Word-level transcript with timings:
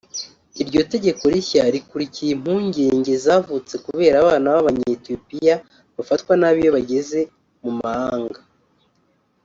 Iryo 0.61 0.81
tegeko 0.93 1.23
rishya 1.33 1.63
rikurikiye 1.75 2.31
impungenge 2.33 3.13
zavutse 3.25 3.73
kubera 3.85 4.15
abana 4.23 4.47
b’abanyaethiopiya 4.55 5.55
bafatwa 5.95 6.33
nabi 6.39 6.59
iyo 6.63 6.71
bageze 6.77 7.19
mu 7.63 7.71
mahanga 7.79 8.39